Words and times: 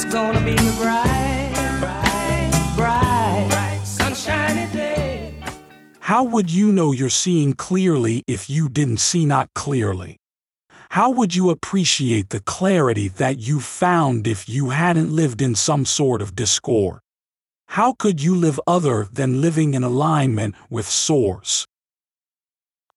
It's 0.00 0.14
gonna 0.14 0.40
be 0.44 0.52
a 0.52 0.72
bright, 0.80 1.50
bright, 1.80 2.50
bright, 2.76 3.46
bright, 3.48 3.80
sunshiny 3.84 4.72
day. 4.72 5.34
How 5.98 6.22
would 6.22 6.52
you 6.52 6.70
know 6.70 6.92
you're 6.92 7.10
seeing 7.10 7.52
clearly 7.52 8.22
if 8.28 8.48
you 8.48 8.68
didn't 8.68 8.98
see 8.98 9.26
not 9.26 9.52
clearly? 9.56 10.16
How 10.90 11.10
would 11.10 11.34
you 11.34 11.50
appreciate 11.50 12.28
the 12.28 12.38
clarity 12.38 13.08
that 13.08 13.40
you 13.40 13.58
found 13.58 14.28
if 14.28 14.48
you 14.48 14.70
hadn't 14.70 15.10
lived 15.10 15.42
in 15.42 15.56
some 15.56 15.84
sort 15.84 16.22
of 16.22 16.36
discord? 16.36 17.00
How 17.70 17.92
could 17.92 18.22
you 18.22 18.36
live 18.36 18.60
other 18.68 19.08
than 19.12 19.40
living 19.40 19.74
in 19.74 19.82
alignment 19.82 20.54
with 20.70 20.88
Source? 20.88 21.66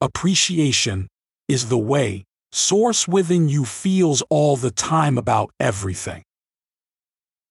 Appreciation 0.00 1.06
is 1.46 1.68
the 1.68 1.78
way 1.78 2.24
Source 2.50 3.06
within 3.06 3.48
you 3.48 3.64
feels 3.64 4.20
all 4.30 4.56
the 4.56 4.72
time 4.72 5.16
about 5.16 5.52
everything. 5.60 6.24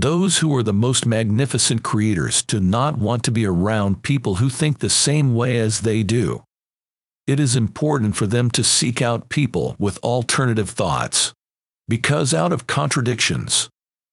Those 0.00 0.38
who 0.38 0.54
are 0.54 0.62
the 0.62 0.72
most 0.72 1.06
magnificent 1.06 1.82
creators 1.82 2.44
do 2.44 2.60
not 2.60 2.98
want 2.98 3.24
to 3.24 3.32
be 3.32 3.44
around 3.44 4.04
people 4.04 4.36
who 4.36 4.48
think 4.48 4.78
the 4.78 4.88
same 4.88 5.34
way 5.34 5.58
as 5.58 5.80
they 5.80 6.04
do. 6.04 6.44
It 7.26 7.40
is 7.40 7.56
important 7.56 8.14
for 8.14 8.28
them 8.28 8.48
to 8.52 8.62
seek 8.62 9.02
out 9.02 9.28
people 9.28 9.74
with 9.76 9.98
alternative 10.04 10.70
thoughts. 10.70 11.32
Because 11.88 12.32
out 12.32 12.52
of 12.52 12.68
contradictions, 12.68 13.70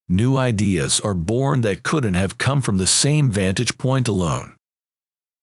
new 0.10 0.38
ideas 0.38 1.00
are 1.02 1.14
born 1.14 1.62
that 1.62 1.84
couldn't 1.84 2.16
have 2.16 2.40
come 2.40 2.64
from 2.64 2.80
the 2.80 2.88
same 2.88 3.30
vantage 3.30 3.78
point 3.78 4.08
alone. 4.08 4.56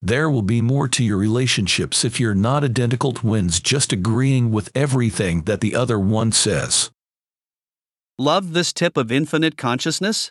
There 0.03 0.29
will 0.29 0.43
be 0.43 0.61
more 0.61 0.89
to 0.89 1.05
your 1.05 1.19
relationships 1.19 2.05
if 2.05 2.19
you're 2.19 2.35
not 2.35 2.65
identical 2.65 3.13
twins 3.13 3.61
just 3.61 3.93
agreeing 3.93 4.51
with 4.51 4.73
everything 4.75 5.43
that 5.43 5.61
the 5.61 5.77
other 5.77 6.01
one 6.01 6.33
says. 6.33 6.91
Love 8.23 8.53
this 8.53 8.73
tip 8.73 8.97
of 8.97 9.11
infinite 9.11 9.57
consciousness? 9.57 10.31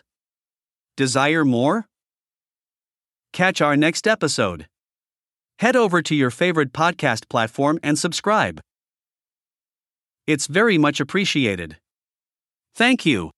Desire 0.96 1.44
more? 1.44 1.84
Catch 3.34 3.60
our 3.60 3.76
next 3.76 4.06
episode. 4.06 4.66
Head 5.58 5.76
over 5.76 6.00
to 6.00 6.14
your 6.14 6.30
favorite 6.30 6.72
podcast 6.72 7.28
platform 7.28 7.78
and 7.82 7.98
subscribe. 7.98 8.62
It's 10.26 10.46
very 10.46 10.78
much 10.78 11.00
appreciated. 11.00 11.76
Thank 12.74 13.04
you. 13.04 13.30